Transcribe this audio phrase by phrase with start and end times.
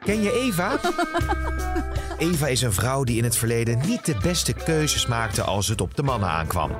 [0.00, 0.78] Ken je Eva?
[2.28, 5.80] Eva is een vrouw die in het verleden niet de beste keuzes maakte als het
[5.80, 6.70] op de mannen aankwam.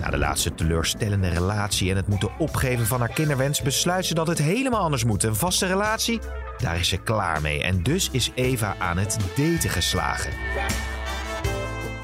[0.00, 4.26] Na de laatste teleurstellende relatie en het moeten opgeven van haar kinderwens besluit ze dat
[4.26, 5.22] het helemaal anders moet.
[5.22, 6.20] Een vaste relatie,
[6.58, 7.62] daar is ze klaar mee.
[7.62, 10.32] En dus is Eva aan het daten geslagen.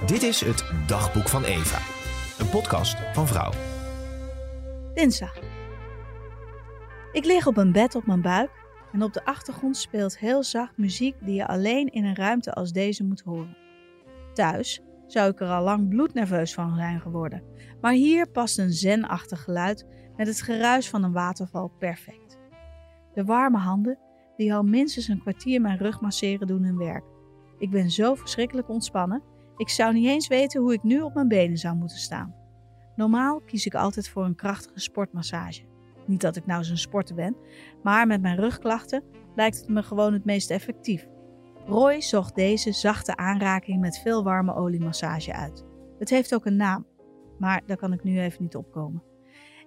[0.06, 1.78] Dit is het Dagboek van Eva,
[2.38, 3.52] een podcast van Vrouw.
[4.94, 5.55] Dinsdag.
[7.16, 8.50] Ik lig op een bed op mijn buik
[8.92, 12.72] en op de achtergrond speelt heel zacht muziek die je alleen in een ruimte als
[12.72, 13.56] deze moet horen.
[14.32, 17.42] Thuis zou ik er al lang bloednerveus van zijn geworden,
[17.80, 22.38] maar hier past een zenachtig geluid met het geruis van een waterval perfect.
[23.14, 23.98] De warme handen,
[24.36, 27.04] die al minstens een kwartier mijn rug masseren, doen hun werk.
[27.58, 29.22] Ik ben zo verschrikkelijk ontspannen,
[29.56, 32.34] ik zou niet eens weten hoe ik nu op mijn benen zou moeten staan.
[32.96, 35.74] Normaal kies ik altijd voor een krachtige sportmassage.
[36.06, 37.36] Niet dat ik nou zo'n sporter ben,
[37.82, 39.04] maar met mijn rugklachten
[39.34, 41.06] lijkt het me gewoon het meest effectief.
[41.66, 45.64] Roy zocht deze zachte aanraking met veel warme oliemassage uit.
[45.98, 46.86] Het heeft ook een naam,
[47.38, 49.02] maar daar kan ik nu even niet opkomen.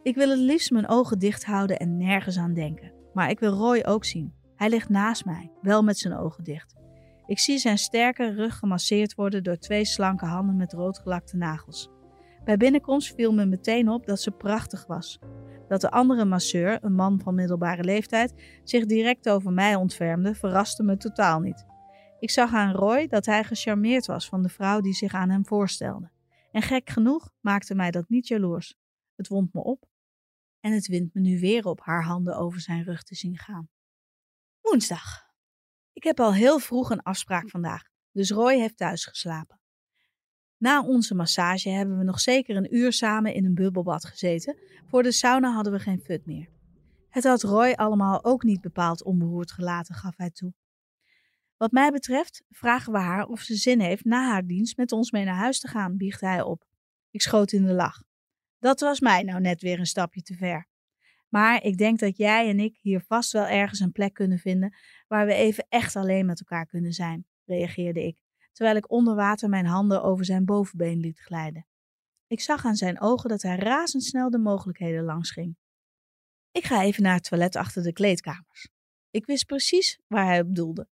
[0.03, 2.93] Ik wil het liefst mijn ogen dicht houden en nergens aan denken.
[3.13, 4.33] Maar ik wil Roy ook zien.
[4.55, 6.75] Hij ligt naast mij, wel met zijn ogen dicht.
[7.25, 11.89] Ik zie zijn sterke rug gemasseerd worden door twee slanke handen met roodgelakte nagels.
[12.43, 15.19] Bij binnenkomst viel me meteen op dat ze prachtig was.
[15.69, 20.83] Dat de andere masseur, een man van middelbare leeftijd, zich direct over mij ontfermde, verraste
[20.83, 21.65] me totaal niet.
[22.19, 25.45] Ik zag aan Roy dat hij gecharmeerd was van de vrouw die zich aan hem
[25.45, 26.11] voorstelde.
[26.51, 28.75] En gek genoeg maakte mij dat niet jaloers.
[29.15, 29.87] Het wond me op.
[30.59, 33.69] En het wint me nu weer op haar handen over zijn rug te zien gaan.
[34.61, 35.27] Woensdag.
[35.93, 39.58] Ik heb al heel vroeg een afspraak vandaag, dus Roy heeft thuis geslapen.
[40.59, 44.57] Na onze massage hebben we nog zeker een uur samen in een bubbelbad gezeten.
[44.85, 46.49] Voor de sauna hadden we geen fut meer.
[47.09, 50.53] Het had Roy allemaal ook niet bepaald onberoerd gelaten, gaf hij toe.
[51.57, 55.11] Wat mij betreft vragen we haar of ze zin heeft na haar dienst met ons
[55.11, 56.65] mee naar huis te gaan, biegt hij op.
[57.11, 58.03] Ik schoot in de lach.
[58.59, 60.67] Dat was mij nou net weer een stapje te ver.
[61.29, 64.75] Maar ik denk dat jij en ik hier vast wel ergens een plek kunnen vinden
[65.07, 68.17] waar we even echt alleen met elkaar kunnen zijn, reageerde ik,
[68.59, 71.65] terwijl ik onder water mijn handen over zijn bovenbeen liet glijden.
[72.27, 75.57] Ik zag aan zijn ogen dat hij razendsnel de mogelijkheden langs ging.
[76.51, 78.69] Ik ga even naar het toilet achter de kleedkamers.
[79.09, 80.87] Ik wist precies waar hij op doelde.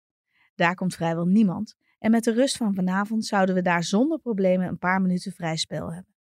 [0.55, 4.69] Daar komt vrijwel niemand en met de rust van vanavond zouden we daar zonder problemen
[4.69, 6.15] een paar minuten vrij spel hebben.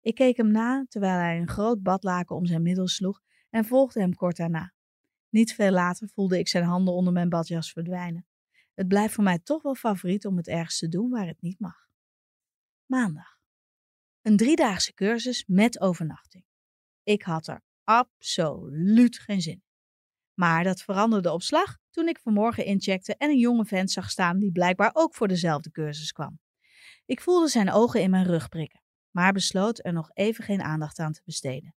[0.00, 3.20] Ik keek hem na terwijl hij een groot badlaken om zijn middel sloeg
[3.50, 4.72] en volgde hem kort daarna.
[5.28, 8.27] Niet veel later voelde ik zijn handen onder mijn badjas verdwijnen.
[8.78, 11.60] Het blijft voor mij toch wel favoriet om het ergens te doen waar het niet
[11.60, 11.88] mag.
[12.86, 13.38] Maandag.
[14.22, 16.44] Een driedaagse cursus met overnachting.
[17.02, 19.62] Ik had er absoluut geen zin in.
[20.34, 24.38] Maar dat veranderde op slag toen ik vanmorgen incheckte en een jonge vent zag staan
[24.38, 26.40] die blijkbaar ook voor dezelfde cursus kwam.
[27.06, 30.98] Ik voelde zijn ogen in mijn rug prikken, maar besloot er nog even geen aandacht
[30.98, 31.74] aan te besteden.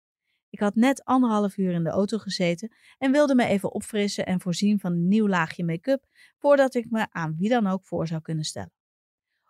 [0.49, 4.41] Ik had net anderhalf uur in de auto gezeten en wilde me even opfrissen en
[4.41, 6.05] voorzien van een nieuw laagje make-up
[6.37, 8.73] voordat ik me aan wie dan ook voor zou kunnen stellen.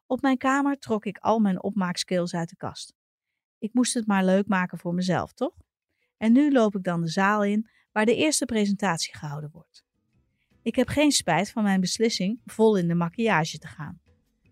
[0.06, 2.94] Op mijn kamer trok ik al mijn opmaakskills uit de kast.
[3.58, 5.54] Ik moest het maar leuk maken voor mezelf, toch?
[6.18, 9.84] En nu loop ik dan de zaal in waar de eerste presentatie gehouden wordt.
[10.62, 14.02] Ik heb geen spijt van mijn beslissing vol in de maquillage te gaan.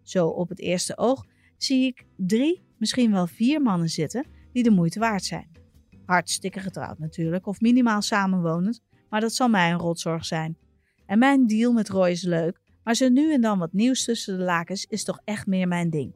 [0.03, 1.25] Zo op het eerste oog
[1.57, 5.66] zie ik drie, misschien wel vier mannen zitten die de moeite waard zijn.
[6.07, 10.57] Hartstikke getrouwd natuurlijk, of minimaal samenwonend, maar dat zal mij een rotzorg zijn.
[11.05, 14.37] En mijn deal met Roy is leuk, maar zo nu en dan wat nieuws tussen
[14.37, 16.15] de lakens is toch echt meer mijn ding.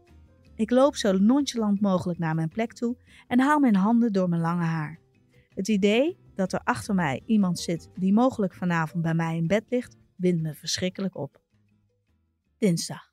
[0.55, 4.41] Ik loop zo nonchalant mogelijk naar mijn plek toe en haal mijn handen door mijn
[4.41, 4.99] lange haar.
[5.49, 9.63] Het idee dat er achter mij iemand zit die mogelijk vanavond bij mij in bed
[9.69, 11.41] ligt, windt me verschrikkelijk op.
[12.57, 13.11] Dinsdag.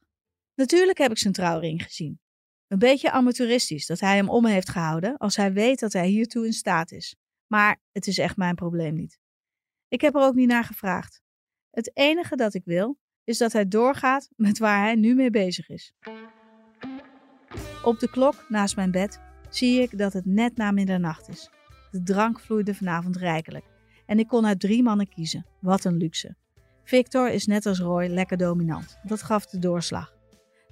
[0.55, 2.21] Natuurlijk heb ik zijn trouwring gezien.
[2.69, 6.47] Een beetje amateuristisch dat hij hem om heeft gehouden als hij weet dat hij hiertoe
[6.47, 7.17] in staat is.
[7.47, 9.19] Maar het is echt mijn probleem niet.
[9.89, 11.23] Ik heb er ook niet naar gevraagd.
[11.71, 15.69] Het enige dat ik wil is dat hij doorgaat met waar hij nu mee bezig
[15.69, 15.93] is.
[17.85, 19.21] Op de klok naast mijn bed
[19.51, 21.51] zie ik dat het net na middernacht is.
[21.91, 23.65] De drank vloeide vanavond rijkelijk.
[24.07, 25.47] En ik kon uit drie mannen kiezen.
[25.61, 26.37] Wat een luxe.
[26.85, 28.99] Victor is net als Roy lekker dominant.
[29.03, 30.18] Dat gaf de doorslag.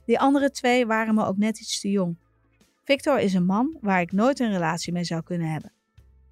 [0.06, 2.16] Die andere twee waren me ook net iets te jong.
[2.84, 5.72] Victor is een man waar ik nooit een relatie mee zou kunnen hebben.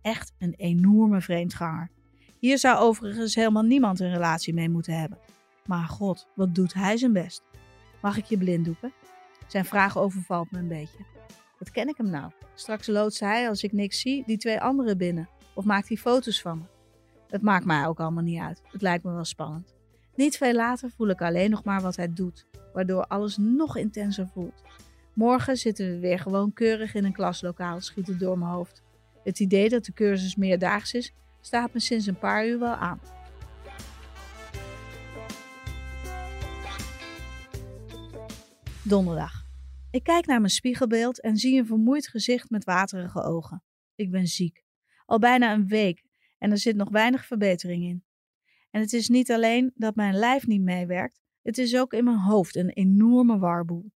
[0.03, 1.91] Echt een enorme vreemdganger.
[2.39, 5.19] Hier zou overigens helemaal niemand een relatie mee moeten hebben.
[5.67, 7.43] Maar god, wat doet hij zijn best.
[8.03, 8.93] Mag ik je blinddoeken?
[9.47, 11.05] Zijn vraag overvalt me een beetje.
[11.59, 12.31] Wat ken ik hem nou?
[12.55, 15.29] Straks loodst hij, als ik niks zie, die twee anderen binnen.
[15.55, 16.65] Of maakt hij foto's van me.
[17.29, 18.63] Het maakt mij ook allemaal niet uit.
[18.73, 19.74] Het lijkt me wel spannend.
[20.17, 24.29] Niet veel later voel ik alleen nog maar wat hij doet, waardoor alles nog intenser
[24.29, 24.63] voelt.
[25.15, 28.83] Morgen zitten we weer gewoon keurig in een klaslokaal, schiet het door mijn hoofd.
[29.25, 33.01] Het idee dat de cursus meerdaags is, staat me sinds een paar uur wel aan.
[38.83, 39.45] Donderdag.
[39.91, 43.63] Ik kijk naar mijn spiegelbeeld en zie een vermoeid gezicht met waterige ogen.
[43.95, 44.65] Ik ben ziek.
[45.07, 46.05] Al bijna een week
[46.39, 48.05] en er zit nog weinig verbetering in.
[48.75, 52.19] En het is niet alleen dat mijn lijf niet meewerkt, het is ook in mijn
[52.19, 53.93] hoofd een enorme warboel.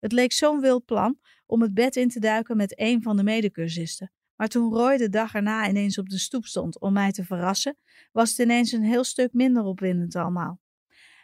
[0.00, 3.22] Het leek zo'n wild plan om het bed in te duiken met een van de
[3.22, 4.12] medecursisten.
[4.36, 7.76] Maar toen Roy de dag erna ineens op de stoep stond om mij te verrassen,
[8.12, 10.60] was het ineens een heel stuk minder opwindend allemaal.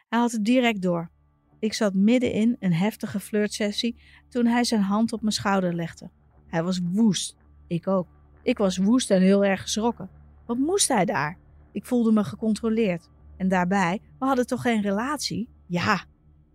[0.09, 1.11] Hij had het direct door.
[1.59, 6.11] Ik zat middenin een heftige flirtsessie toen hij zijn hand op mijn schouder legde.
[6.47, 7.37] Hij was woest.
[7.67, 8.09] Ik ook.
[8.43, 10.11] Ik was woest en heel erg geschrokken.
[10.47, 11.40] Wat moest hij daar?
[11.73, 13.11] Ik voelde me gecontroleerd.
[13.37, 15.49] En daarbij, we hadden toch geen relatie?
[15.67, 16.05] Ja,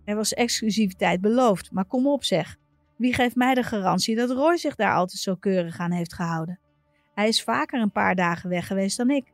[0.06, 2.58] er was exclusiviteit beloofd, maar kom op zeg.
[2.98, 6.60] Wie geeft mij de garantie dat Roy zich daar altijd zo keurig aan heeft gehouden?
[7.14, 9.34] Hij is vaker een paar dagen weg geweest dan ik.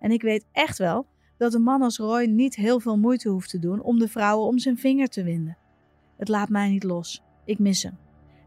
[0.00, 1.06] En ik weet echt wel
[1.38, 4.46] dat een man als Roy niet heel veel moeite hoeft te doen om de vrouwen
[4.46, 5.58] om zijn vinger te winden.
[6.16, 7.22] Het laat mij niet los.
[7.44, 7.98] Ik mis hem.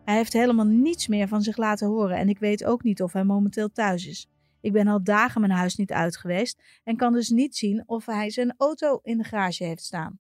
[0.06, 3.14] Hij heeft helemaal niets meer van zich laten horen en ik weet ook niet of
[3.14, 4.30] hij momenteel thuis is.
[4.62, 8.06] Ik ben al dagen mijn huis niet uit geweest en kan dus niet zien of
[8.06, 10.20] hij zijn auto in de garage heeft staan.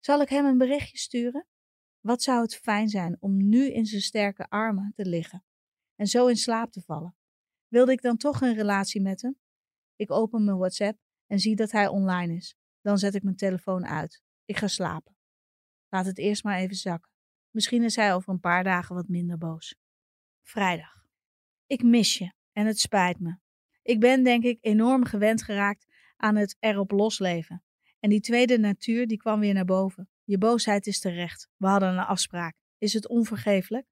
[0.00, 1.46] Zal ik hem een berichtje sturen?
[2.00, 5.44] Wat zou het fijn zijn om nu in zijn sterke armen te liggen
[5.96, 7.16] en zo in slaap te vallen?
[7.68, 9.38] Wilde ik dan toch een relatie met hem?
[9.96, 12.56] Ik open mijn WhatsApp en zie dat hij online is.
[12.80, 14.22] Dan zet ik mijn telefoon uit.
[14.44, 15.16] Ik ga slapen.
[15.88, 17.10] Laat het eerst maar even zakken.
[17.50, 19.74] Misschien is hij over een paar dagen wat minder boos.
[20.42, 21.04] Vrijdag.
[21.66, 23.41] Ik mis je en het spijt me.
[23.82, 25.86] Ik ben denk ik enorm gewend geraakt
[26.16, 27.62] aan het erop losleven.
[28.00, 30.08] En die tweede natuur die kwam weer naar boven.
[30.24, 31.48] Je boosheid is terecht.
[31.56, 32.54] We hadden een afspraak.
[32.78, 33.86] Is het onvergeeflijk?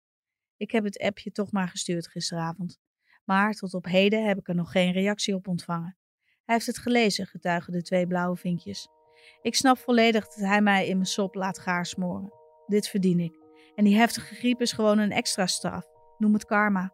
[0.57, 2.79] Ik heb het appje toch maar gestuurd gisteravond.
[3.25, 5.97] Maar tot op heden heb ik er nog geen reactie op ontvangen.
[6.45, 8.89] Hij heeft het gelezen, getuigen de twee blauwe vinkjes.
[9.43, 12.33] Ik snap volledig dat hij mij in mijn sop laat gaarsmoren.
[12.67, 13.39] Dit verdien ik.
[13.75, 15.87] En die heftige griep is gewoon een extra straf.
[16.19, 16.93] Noem het karma.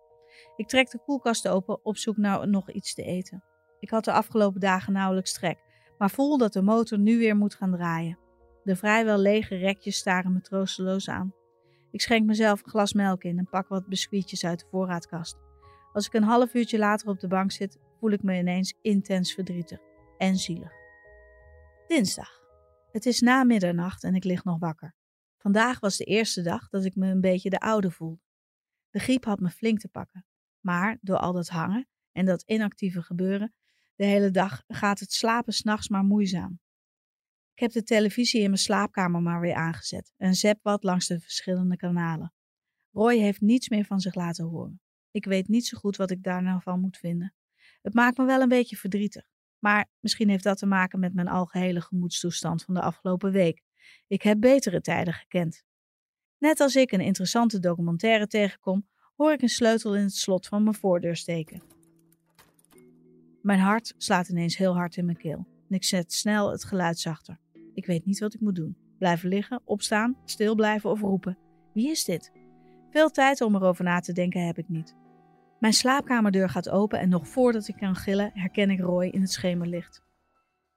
[0.56, 3.44] Ik trek de koelkast open op zoek naar nog iets te eten.
[3.78, 5.58] Ik had de afgelopen dagen nauwelijks trek,
[5.98, 8.18] maar voel dat de motor nu weer moet gaan draaien.
[8.62, 11.34] De vrijwel lege rekjes staren me troosteloos aan.
[11.90, 15.38] Ik schenk mezelf een glas melk in en pak wat biscuitjes uit de voorraadkast.
[15.92, 19.34] Als ik een half uurtje later op de bank zit, voel ik me ineens intens
[19.34, 19.78] verdrietig
[20.18, 20.72] en zielig.
[21.86, 22.40] Dinsdag.
[22.92, 24.94] Het is na middernacht en ik lig nog wakker.
[25.38, 28.25] Vandaag was de eerste dag dat ik me een beetje de oude voelde.
[28.96, 30.26] De griep had me flink te pakken.
[30.60, 33.54] Maar door al dat hangen en dat inactieve gebeuren,
[33.94, 36.60] de hele dag gaat het slapen s'nachts maar moeizaam.
[37.52, 41.20] Ik heb de televisie in mijn slaapkamer maar weer aangezet en zep wat langs de
[41.20, 42.32] verschillende kanalen.
[42.90, 44.80] Roy heeft niets meer van zich laten horen.
[45.10, 47.34] Ik weet niet zo goed wat ik daar nou van moet vinden.
[47.82, 49.28] Het maakt me wel een beetje verdrietig.
[49.58, 53.62] Maar misschien heeft dat te maken met mijn algehele gemoedstoestand van de afgelopen week.
[54.06, 55.64] Ik heb betere tijden gekend.
[56.46, 58.86] Net als ik een interessante documentaire tegenkom,
[59.16, 61.62] hoor ik een sleutel in het slot van mijn voordeur steken.
[63.42, 66.98] Mijn hart slaat ineens heel hard in mijn keel en ik zet snel het geluid
[66.98, 67.38] zachter.
[67.74, 68.76] Ik weet niet wat ik moet doen.
[68.98, 71.38] Blijven liggen, opstaan, stil blijven of roepen.
[71.72, 72.32] Wie is dit?
[72.90, 74.96] Veel tijd om erover na te denken heb ik niet.
[75.58, 79.32] Mijn slaapkamerdeur gaat open en nog voordat ik kan gillen herken ik Roy in het
[79.32, 80.02] schemerlicht.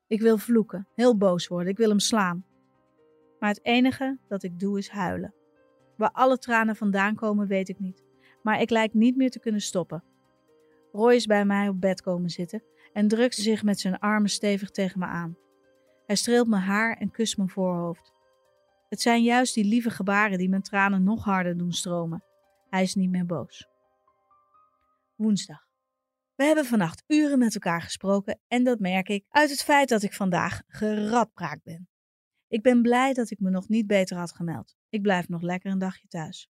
[0.08, 2.46] Ik wil vloeken, heel boos worden, ik wil hem slaan.
[3.40, 5.34] Maar het enige dat ik doe is huilen.
[6.00, 8.04] Waar alle tranen vandaan komen weet ik niet,
[8.44, 10.04] maar ik lijk niet meer te kunnen stoppen.
[10.92, 12.64] Roy is bij mij op bed komen zitten
[12.94, 15.38] en drukt zich met zijn armen stevig tegen me aan.
[16.06, 18.14] Hij streelt mijn haar en kust mijn voorhoofd.
[18.90, 22.24] Het zijn juist die lieve gebaren die mijn tranen nog harder doen stromen.
[22.70, 23.68] Hij is niet meer boos.
[25.16, 25.68] Woensdag.
[26.36, 30.04] We hebben vannacht uren met elkaar gesproken en dat merk ik uit het feit dat
[30.04, 31.90] ik vandaag geradpraakt ben.
[32.50, 34.76] Ik ben blij dat ik me nog niet beter had gemeld.
[34.90, 36.50] Ik blijf nog lekker een dagje thuis.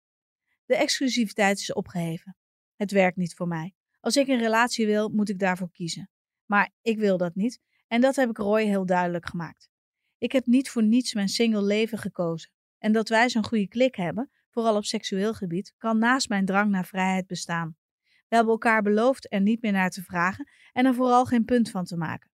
[0.65, 2.35] De exclusiviteit is opgeheven.
[2.75, 3.73] Het werkt niet voor mij.
[3.99, 6.09] Als ik een relatie wil, moet ik daarvoor kiezen.
[6.45, 9.69] Maar ik wil dat niet en dat heb ik Roy heel duidelijk gemaakt.
[10.17, 12.51] Ik heb niet voor niets mijn single leven gekozen.
[12.77, 16.71] En dat wij zo'n goede klik hebben, vooral op seksueel gebied, kan naast mijn drang
[16.71, 17.75] naar vrijheid bestaan.
[18.01, 21.69] We hebben elkaar beloofd er niet meer naar te vragen en er vooral geen punt
[21.69, 22.31] van te maken.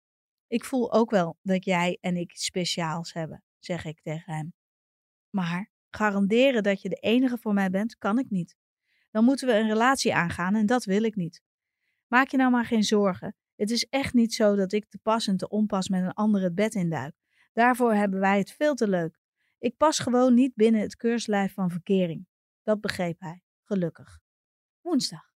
[0.47, 4.53] Ik voel ook wel dat jij en ik iets speciaals hebben, zeg ik tegen hem.
[5.31, 8.57] Maar garanderen dat je de enige voor mij bent, kan ik niet.
[9.11, 11.43] Dan moeten we een relatie aangaan en dat wil ik niet.
[12.07, 13.37] Maak je nou maar geen zorgen.
[13.57, 16.43] Het is echt niet zo dat ik te pas en te onpas met een ander
[16.43, 17.15] het bed induik.
[17.53, 19.19] Daarvoor hebben wij het veel te leuk.
[19.59, 22.27] Ik pas gewoon niet binnen het keurslijf van verkering.
[22.63, 24.19] Dat begreep hij, gelukkig.
[24.81, 25.33] Woensdag.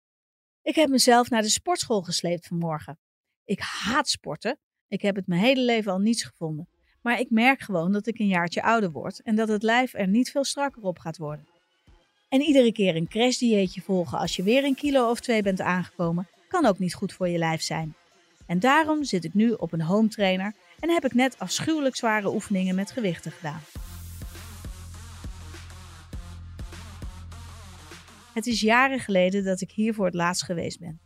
[0.63, 2.99] Ik heb mezelf naar de sportschool gesleept vanmorgen.
[3.45, 4.59] Ik haat sporten.
[4.89, 6.69] Ik heb het mijn hele leven al niets gevonden.
[7.01, 10.09] Maar ik merk gewoon dat ik een jaartje ouder word en dat het lijf er
[10.09, 11.47] niet veel strakker op gaat worden.
[12.29, 16.29] En iedere keer een crashdieetje volgen als je weer een kilo of twee bent aangekomen,
[16.49, 17.95] kan ook niet goed voor je lijf zijn.
[18.47, 22.33] En daarom zit ik nu op een home trainer en heb ik net afschuwelijk zware
[22.33, 23.61] oefeningen met gewichten gedaan.
[28.35, 31.01] Het is jaren geleden dat ik hier voor het laatst geweest ben.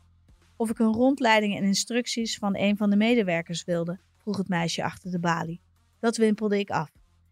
[0.56, 4.84] Of ik een rondleiding en instructies van een van de medewerkers wilde, vroeg het meisje
[4.84, 5.60] achter de balie.
[6.04, 6.90] Dat wimpelde ik af.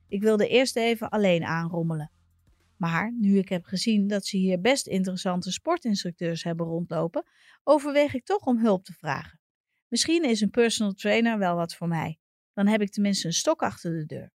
[0.09, 2.11] Ik wilde eerst even alleen aanrommelen.
[2.77, 7.27] Maar nu ik heb gezien dat ze hier best interessante sportinstructeurs hebben rondlopen,
[7.63, 9.41] overweeg ik toch om hulp te vragen.
[9.89, 12.19] Misschien is een personal trainer wel wat voor mij.
[12.53, 14.33] Dan heb ik tenminste een stok achter de deur.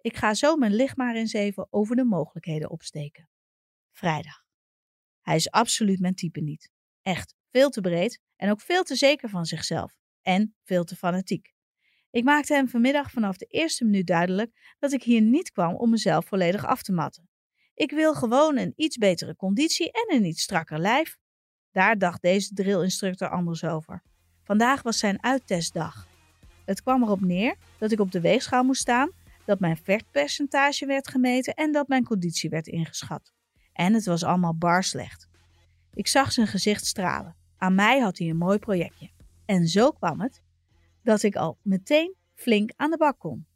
[0.00, 3.28] Ik ga zo mijn licht maar eens even over de mogelijkheden opsteken.
[3.92, 4.44] Vrijdag.
[5.20, 6.70] Hij is absoluut mijn type niet.
[7.02, 9.96] Echt veel te breed en ook veel te zeker van zichzelf.
[10.22, 11.55] En veel te fanatiek.
[12.16, 15.90] Ik maakte hem vanmiddag vanaf de eerste minuut duidelijk dat ik hier niet kwam om
[15.90, 17.28] mezelf volledig af te matten.
[17.74, 21.16] Ik wil gewoon een iets betere conditie en een iets strakker lijf.
[21.72, 24.02] Daar dacht deze drillinstructor anders over.
[24.42, 26.06] Vandaag was zijn uittestdag.
[26.64, 29.10] Het kwam erop neer dat ik op de weegschaal moest staan,
[29.44, 33.32] dat mijn vetpercentage werd gemeten en dat mijn conditie werd ingeschat.
[33.72, 35.28] En het was allemaal bar slecht.
[35.94, 37.36] Ik zag zijn gezicht stralen.
[37.56, 39.10] Aan mij had hij een mooi projectje.
[39.46, 40.44] En zo kwam het
[41.06, 43.46] dat ik al meteen flink aan de bak kon.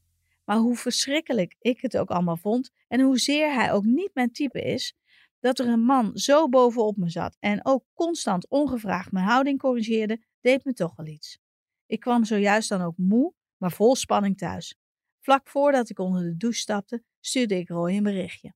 [0.45, 4.63] Maar hoe verschrikkelijk ik het ook allemaal vond en hoezeer hij ook niet mijn type
[4.63, 4.95] is,
[5.41, 10.25] dat er een man zo bovenop me zat en ook constant ongevraagd mijn houding corrigeerde,
[10.41, 11.39] deed me toch wel iets.
[11.87, 14.77] Ik kwam zojuist dan ook moe, maar vol spanning thuis.
[15.21, 18.55] Vlak voordat ik onder de douche stapte, stuurde ik Roy een berichtje.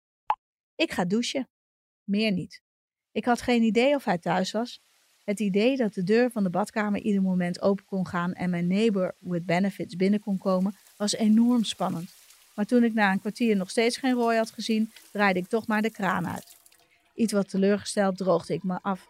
[0.74, 1.48] Ik ga douchen.
[2.04, 2.62] Meer niet.
[3.12, 4.82] Ik had geen idee of hij thuis was.
[5.24, 8.66] Het idee dat de deur van de badkamer ieder moment open kon gaan en mijn
[8.66, 12.14] neighbor with benefits binnen kon komen, was enorm spannend.
[12.54, 15.66] Maar toen ik na een kwartier nog steeds geen Roy had gezien, draaide ik toch
[15.66, 16.56] maar de kraan uit.
[17.14, 19.08] Iets wat teleurgesteld droogde ik me af.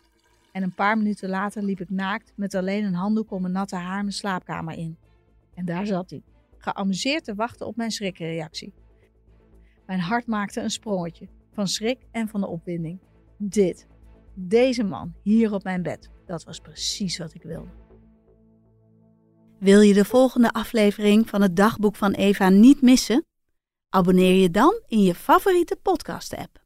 [0.52, 3.76] En een paar minuten later liep ik naakt met alleen een handdoek om mijn natte
[3.76, 4.96] haar mijn slaapkamer in.
[5.54, 6.22] En daar zat hij,
[6.58, 8.74] geamuseerd te wachten op mijn schrikreactie.
[9.86, 12.98] Mijn hart maakte een sprongetje, van schrik en van de opwinding.
[13.36, 13.86] Dit,
[14.34, 17.70] deze man, hier op mijn bed, dat was precies wat ik wilde.
[19.58, 23.24] Wil je de volgende aflevering van het dagboek van Eva niet missen?
[23.88, 26.63] Abonneer je dan in je favoriete podcast-app.